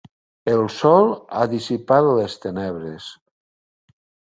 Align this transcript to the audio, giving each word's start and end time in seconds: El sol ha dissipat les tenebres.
El 0.53 0.63
sol 0.75 1.11
ha 1.27 1.45
dissipat 1.53 2.11
les 2.21 2.41
tenebres. 2.49 3.15